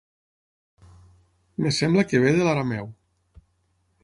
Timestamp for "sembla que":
1.81-2.23